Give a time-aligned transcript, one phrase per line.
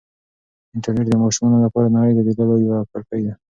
[0.75, 3.33] انټرنیټ د ماشومانو لپاره د نړۍ د لیدلو یوه کړکۍ ده.